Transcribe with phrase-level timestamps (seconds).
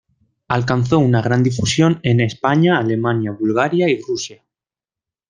[0.47, 4.43] Alcanzó una gran difusión en España, Alemania, Bulgaria y Rusia.